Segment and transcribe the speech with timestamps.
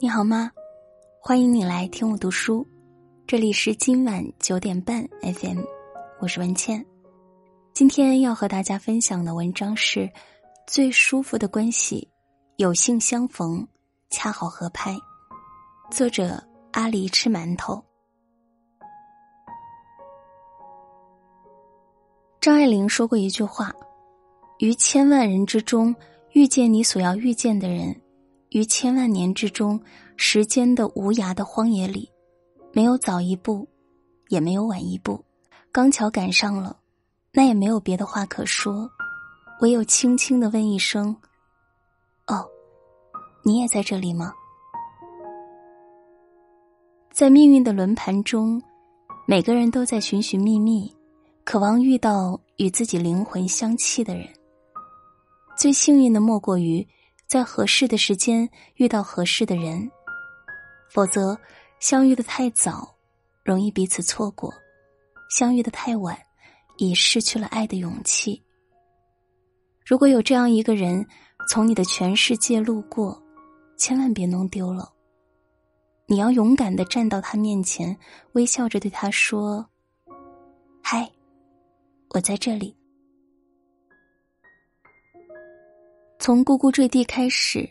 [0.00, 0.50] 你好吗？
[1.20, 2.66] 欢迎你来听我读书，
[3.26, 5.60] 这里是今晚九点半 FM，
[6.20, 6.84] 我是文倩。
[7.72, 10.10] 今天要和大家分享的文章是：
[10.66, 12.08] 最舒服的关系，
[12.56, 13.66] 有幸相逢，
[14.10, 14.98] 恰好合拍。
[15.90, 16.42] 作者
[16.72, 17.82] 阿狸吃馒头。
[22.40, 23.72] 张爱玲说过一句话
[24.58, 25.94] ：“于千万人之中。”
[26.34, 27.94] 遇见你所要遇见的人，
[28.54, 29.80] 于千万年之中，
[30.16, 32.08] 时间的无涯的荒野里，
[32.72, 33.68] 没有早一步，
[34.28, 35.24] 也没有晚一步，
[35.72, 36.78] 刚巧赶上了，
[37.32, 38.88] 那也没有别的话可说，
[39.60, 41.16] 唯有轻轻的问一声
[42.28, 42.48] ：“哦，
[43.42, 44.32] 你也在这里吗？”
[47.10, 48.62] 在命运的轮盘中，
[49.26, 50.94] 每个人都在寻寻觅觅，
[51.42, 54.28] 渴望遇到与自己灵魂相契的人。
[55.58, 56.86] 最幸运的莫过于，
[57.34, 59.90] 在合适的时间遇到合适的人，
[60.88, 61.36] 否则
[61.80, 62.94] 相遇的太早，
[63.42, 64.48] 容易彼此错过；
[65.36, 66.16] 相遇的太晚，
[66.76, 68.40] 已失去了爱的勇气。
[69.84, 71.04] 如果有这样一个人
[71.48, 73.20] 从你的全世界路过，
[73.76, 74.88] 千万别弄丢了。
[76.06, 77.98] 你要勇敢的站到他面前，
[78.34, 79.68] 微笑着对他说
[80.80, 81.10] ：“嗨，
[82.10, 82.76] 我在这里。”
[86.24, 87.68] 从呱呱坠地开始，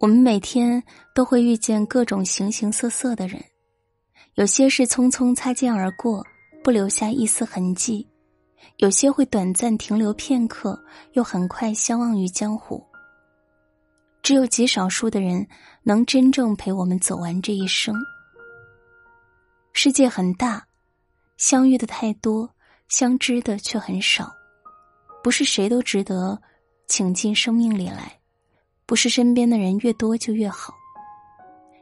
[0.00, 0.82] 我们每天
[1.14, 3.40] 都会遇见各种形形色色的人，
[4.34, 6.26] 有些是匆匆擦肩而过，
[6.64, 8.04] 不留下一丝痕迹；
[8.78, 10.82] 有些会短暂停留片刻，
[11.12, 12.84] 又很快相忘于江湖。
[14.20, 15.46] 只有极少数的人
[15.84, 17.94] 能真正陪我们走完这一生。
[19.72, 20.66] 世界很大，
[21.36, 22.52] 相遇的太多，
[22.88, 24.28] 相知的却很少，
[25.22, 26.36] 不是谁都值得。
[26.90, 28.18] 请进生命里来，
[28.84, 30.74] 不是身边的人越多就越好。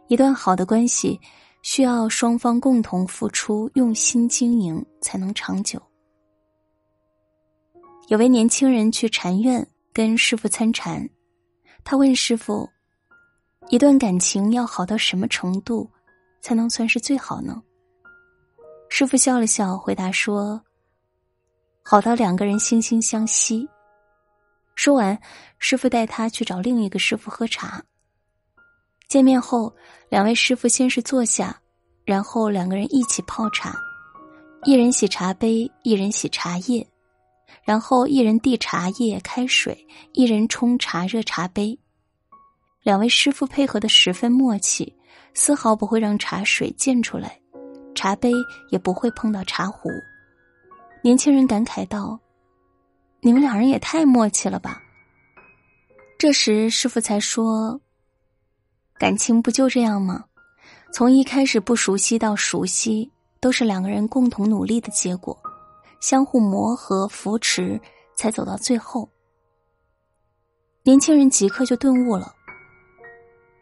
[0.09, 1.19] 一段好的关系，
[1.62, 5.81] 需要双方共同付出、用心经营，才能长久。
[8.09, 11.09] 有位年轻人去禅院跟师傅参禅，
[11.83, 12.69] 他问师傅
[13.71, 15.91] ：“一段感情要好到什么程度，
[16.43, 17.62] 才能算是最好呢？”
[18.91, 20.62] 师傅笑了笑，回答说
[21.83, 23.66] ：“好到两个人惺惺相惜。”
[24.78, 25.19] 说完，
[25.59, 27.83] 师傅带他去找另一个师傅喝茶。
[29.09, 29.75] 见面后，
[30.09, 31.61] 两位师傅先是坐下，
[32.05, 33.77] 然后两个人一起泡茶，
[34.62, 36.87] 一人洗茶杯，一人洗茶叶，
[37.65, 41.77] 然后一人递茶叶、开水，一人冲茶热茶杯。
[42.84, 44.95] 两位师傅配合的十分默契，
[45.34, 47.37] 丝毫不会让茶水溅出来，
[47.97, 48.31] 茶杯
[48.71, 49.91] 也不会碰到茶壶。
[51.03, 52.16] 年轻人感慨道。
[53.21, 54.81] 你们两人也太默契了吧！
[56.19, 57.81] 这时师傅才说
[58.99, 60.25] ：“感情不就这样吗？
[60.93, 65.37] 从一开始不熟悉到熟悉，都是两个人共同努力的结果，
[66.01, 67.81] 相互磨合扶持，
[68.17, 69.09] 才走到最后。”
[70.84, 72.34] 年轻人即刻就顿悟了。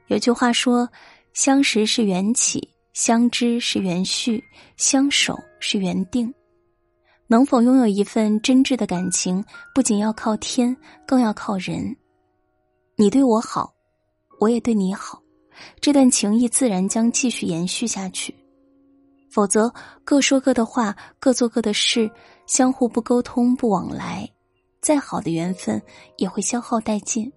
[0.08, 0.88] 有句话说
[1.32, 4.44] ：“相识是缘起，相知是缘续，
[4.76, 6.32] 相守是缘定。”
[7.28, 9.44] 能否拥有一份真挚的感情，
[9.74, 10.76] 不仅要靠天，
[11.06, 11.96] 更要靠人。
[12.94, 13.74] 你对我好，
[14.38, 15.20] 我也对你好，
[15.80, 18.32] 这段情谊自然将继续延续下去。
[19.28, 19.72] 否则，
[20.04, 22.08] 各说各的话，各做各的事，
[22.46, 24.26] 相互不沟通、不往来，
[24.80, 25.82] 再好的缘分
[26.16, 27.30] 也会消耗殆尽。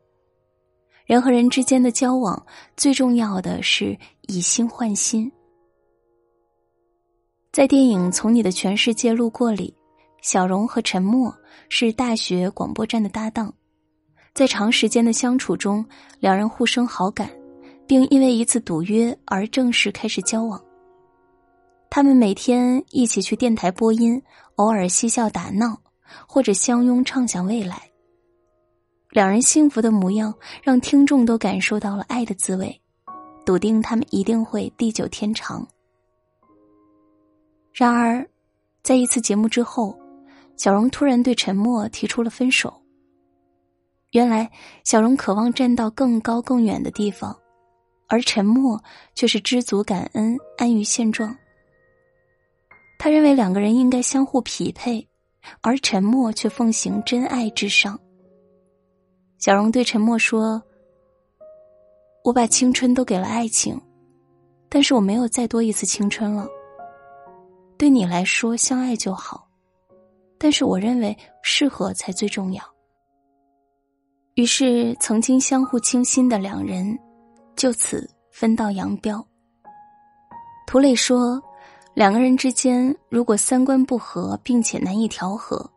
[1.06, 2.46] 人和人之间的交往，
[2.78, 3.98] 最重要的是
[4.28, 5.30] 以心换心。
[7.52, 9.76] 在电影《从你的全世界路过》里。
[10.22, 11.34] 小荣和陈默
[11.70, 13.54] 是大学广播站的搭档，
[14.34, 15.86] 在长时间的相处中，
[16.20, 17.30] 两人互生好感，
[17.88, 20.62] 并因为一次赌约而正式开始交往。
[21.90, 24.22] 他们每天一起去电台播音，
[24.56, 25.78] 偶尔嬉笑打闹，
[26.28, 27.82] 或者相拥畅想未来。
[29.12, 32.80] 两人幸福的模样让听众都感受到了爱的滋味，
[33.46, 35.66] 笃定他们一定会地久天长。
[37.74, 38.28] 然而，
[38.84, 39.98] 在一次节目之后。
[40.60, 42.82] 小荣突然对陈默提出了分手。
[44.12, 44.52] 原来，
[44.84, 47.34] 小荣渴望站到更高更远的地方，
[48.10, 48.84] 而陈默
[49.16, 51.34] 却是知足感恩、安于现状。
[52.98, 55.08] 他认为两个人应该相互匹配，
[55.62, 57.98] 而陈默却奉行真爱至上。
[59.38, 60.62] 小荣对陈默说
[62.26, 63.80] ：“我把青春都给了爱情，
[64.68, 66.46] 但是我没有再多一次青春了。
[67.78, 69.48] 对你来说，相爱就好。”
[70.40, 72.64] 但是我认为适合才最重要。
[74.36, 76.98] 于是，曾经相互倾心的两人，
[77.58, 79.24] 就此分道扬镳。
[80.66, 81.42] 涂磊说，
[81.94, 85.70] 两个人之间如果三观不合，并且难以调和，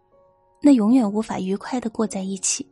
[0.62, 2.64] 那永远无法愉快的过在一起。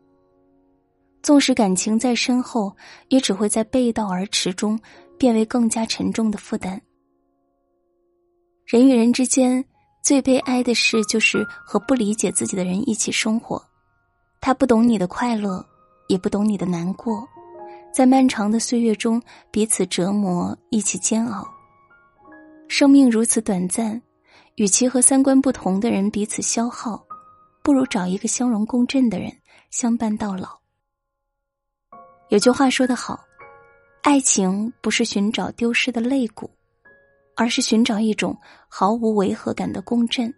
[1.23, 2.75] 纵使感情再深厚，
[3.09, 4.79] 也只会在背道而驰中
[5.19, 6.81] 变为更加沉重的负担。
[8.65, 9.65] 人与人之间
[10.03, 13.63] 最悲哀的事，就是和不理解自己的人一起生活。
[14.41, 15.65] 他不懂你的快乐，
[16.09, 17.27] 也不懂你的难过，
[17.93, 21.47] 在漫长的岁月中彼此折磨，一起煎熬。
[22.67, 24.01] 生命如此短暂，
[24.55, 27.05] 与其和三观不同的人彼此消耗，
[27.63, 29.31] 不如找一个相容共振的人
[29.71, 30.59] 相伴到老。
[32.31, 33.21] 有句话说得好，
[34.03, 36.49] 爱情不是寻找丢失的肋骨，
[37.37, 38.37] 而是寻找一种
[38.69, 40.33] 毫无违和感的共振，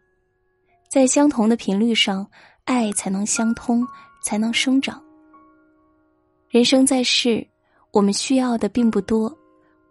[0.89, 2.29] 在相同的频率上，
[2.65, 3.87] 爱才能相通，
[4.23, 5.03] 才能生长。
[6.49, 7.47] 人生在世，
[7.93, 9.37] 我们需要的并不多，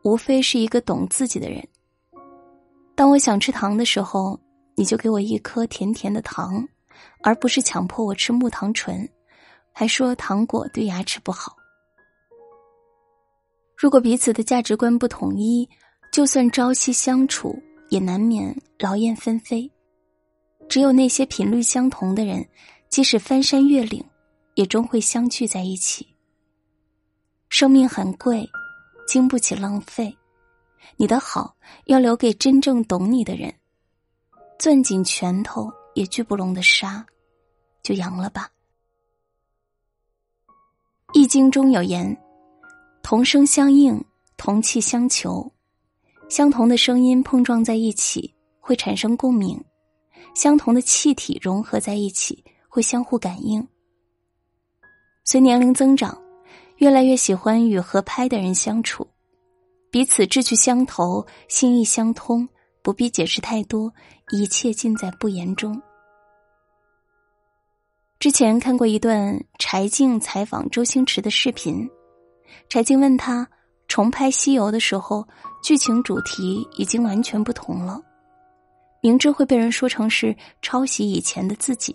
[0.03, 1.68] 无非是一个懂自己的人。
[2.95, 4.39] 当我想吃糖的时候，
[4.75, 6.68] 你就给我一颗甜甜的糖，
[7.24, 9.09] 而不是强迫我吃木糖醇，
[9.74, 11.56] 还说糖果对牙齿不好。
[13.75, 15.68] 如果彼此的价值观不统一，
[16.12, 17.58] 就算朝夕相处，
[17.90, 19.72] 也难免劳燕分飞。
[20.68, 22.46] 只有那些频率相同的人，
[22.90, 24.04] 即使翻山越岭，
[24.56, 26.06] 也终会相聚在一起。
[27.48, 28.46] 生命很贵，
[29.08, 30.13] 经不起浪费。
[30.98, 31.56] 你的好
[31.86, 33.54] 要留给真正懂你的人。
[34.60, 37.06] 攥紧拳头也聚不拢的沙，
[37.81, 38.50] 就扬了吧。
[41.19, 42.18] 《易经》中有言。
[43.02, 44.04] 同声相应，
[44.38, 45.52] 同气相求，
[46.31, 49.62] 相同的声音碰撞在一起会产生共鸣，
[50.33, 53.68] 相同的气体融合在一起会相互感应。
[55.25, 56.18] 随年龄增长，
[56.78, 59.06] 越来越喜欢与合拍的人相处，
[59.92, 62.48] 彼此志趣相投，心意相通，
[62.81, 63.94] 不必解释太多，
[64.31, 65.81] 一切尽在不言中。
[68.19, 71.86] 之前看过一段柴静采访周星驰的视频。
[72.69, 73.45] 柴静问他
[73.91, 75.27] ：“重拍《西游》的时候，
[75.61, 78.01] 剧情主题已经完全不同了，
[79.01, 81.93] 明知会被人说成是抄袭以前的自己，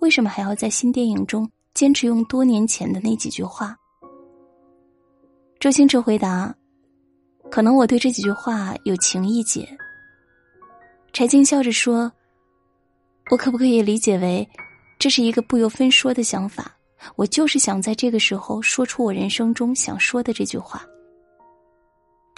[0.00, 3.74] 为什么还要在新电影中坚持用多年前的那几句话？”
[5.58, 6.54] 周星驰回答
[7.50, 9.66] ：“可能我对这几句话有情意结。”
[11.14, 12.12] 柴静笑着说
[13.32, 14.46] ：“我可不可以理解为，
[14.98, 16.70] 这是一个不由分说的想法？”
[17.16, 20.84] 我就是想在这个时候说出我人生中想说的这句话。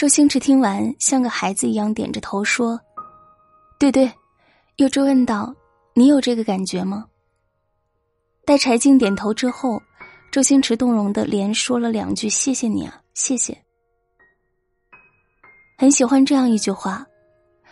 [0.02, 2.80] 周星驰听完，像个孩子一样点着头说
[3.78, 4.12] ：“对对。”
[4.74, 5.54] 又追问道
[5.94, 7.06] ：“你有这个感觉吗？”
[8.44, 9.80] 待柴静点头之后，
[10.32, 13.56] 周星驰动容的连说了两句：“谢谢你啊，谢谢。”
[15.78, 17.06] 很喜欢这样一句话：“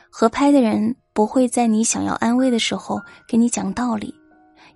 [0.08, 4.14] 合拍的人不会在你想要安慰的时候给你讲道理。”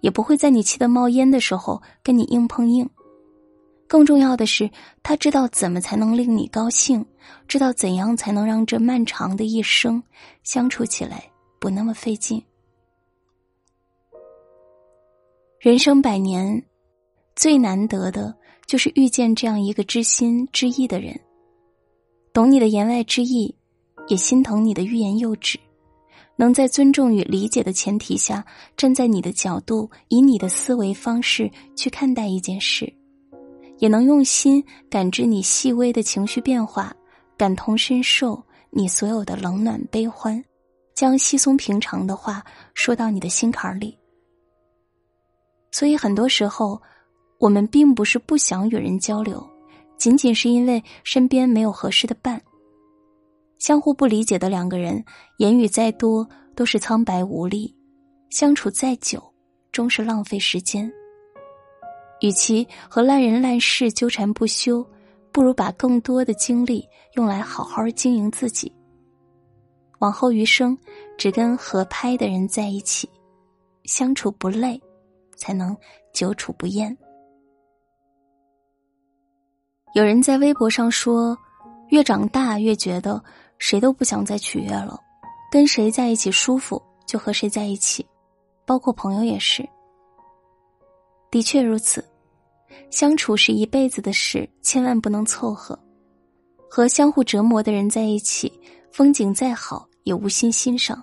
[0.03, 2.91] 也不会在你气得冒烟的时候跟你硬碰硬。
[3.87, 4.71] 更重要的是，
[5.03, 7.05] 他知道怎么才能令你高兴，
[7.47, 10.03] 知道怎样才能让这漫长的一生
[10.43, 11.25] 相处起来
[11.61, 12.43] 不那么费劲。
[15.61, 16.65] 人生百年，
[17.37, 18.35] 最难得的
[18.67, 21.19] 就是遇见这样一个知心知意的人，
[22.33, 23.55] 懂你的言外之意，
[24.09, 25.59] 也心疼你的欲言又止。
[26.37, 28.45] 能在尊重与理解的前提下，
[28.77, 32.93] 站在你的角度，以你的思维方式去看待一件事，
[33.85, 36.91] 也能用心感知你细微的情绪变化，
[37.37, 40.43] 感同身受你所有的冷暖悲欢，
[40.95, 43.95] 将稀松平常的话说到你的心坎里。
[45.71, 46.81] 所以很多时候，
[47.39, 49.47] 我们并不是不想与人交流，
[49.99, 52.41] 仅仅是因为身边没有合适的伴。
[53.59, 55.05] 相互不理解的两个人，
[55.37, 56.27] 言语再多
[56.57, 57.69] 都是苍白无力；
[58.31, 59.23] 相处再久，
[59.73, 60.91] 终是浪费时间。
[62.21, 64.85] 与其和烂人烂事纠缠不休，
[65.33, 68.73] 不如把更多的精力用来好好经营自己。
[69.99, 70.77] 往后余生，
[71.17, 73.09] 只跟合拍的人在一起，
[73.85, 74.81] 相处不累，
[75.37, 75.77] 才能
[76.13, 76.97] 久处不厌。
[79.95, 81.39] 有人在微博上说
[81.91, 83.23] ：“越长大，越觉得。”
[83.57, 84.99] 谁都不想再取悦了，
[85.51, 88.05] 跟谁在一起舒服就和谁在一起，
[88.67, 89.67] 包括朋友也是。
[91.35, 92.05] 的确如此，
[92.91, 95.77] 相处是一辈子的事，千万不能凑合。
[96.71, 98.53] 和相互折磨的人在一起，
[98.93, 100.97] 风景再好也无心欣赏；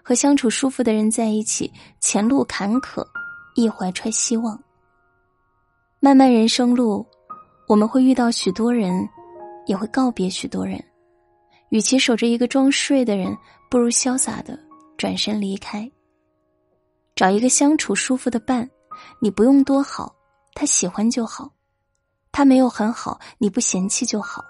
[0.00, 3.04] 和相处舒服的人在一起，前路坎坷
[3.56, 4.56] 亦怀揣希望。
[5.98, 7.04] 漫漫人生路，
[7.66, 9.08] 我们会遇到许多人。
[9.66, 10.78] 也会告别许多人。
[11.70, 13.36] 与其守着一个装睡的人，
[13.68, 14.56] 不如潇洒的
[14.96, 15.90] 转身离开。
[17.16, 18.70] 找一个相处舒服的伴，
[19.20, 20.14] 你不用多好，
[20.54, 21.46] 他喜欢就好；
[22.32, 24.44] 他没有很好，你不嫌弃就好。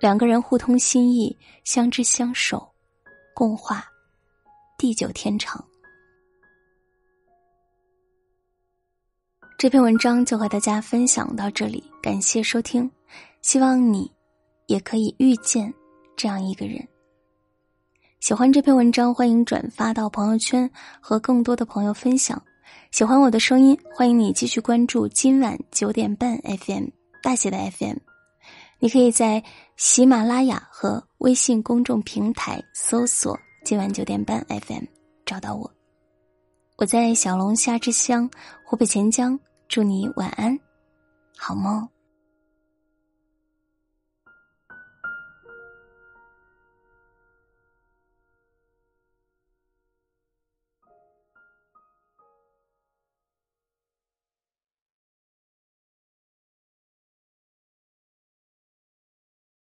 [0.00, 2.68] 两个人互通心意，相知相守，
[3.34, 3.84] 共话
[4.76, 5.64] 地久天长。
[9.56, 12.90] 这篇文章就和大家分享到这里，感谢收听，
[13.40, 14.12] 希望你
[14.66, 15.72] 也可以遇见
[16.16, 16.86] 这样一个人。
[18.20, 22.42] 喜欢这篇文章，欢迎转发到朋友圈和更多的朋友分享。
[22.90, 26.86] 喜欢我的声音，欢迎你继续关注今晚九点半 FM
[27.22, 27.96] 大写的 FM。
[28.78, 29.42] 你可以在
[29.76, 34.84] 喜马拉雅和微信公众平台搜索“今晚九点半 FM”
[35.24, 35.70] 找到我。
[36.76, 38.28] 我在小龙虾之乡
[38.64, 39.38] 湖北潜江。
[39.66, 40.56] 祝你晚安，
[41.36, 41.88] 好梦。